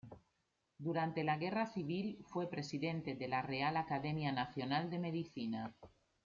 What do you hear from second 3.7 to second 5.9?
Academia Nacional de Medicina.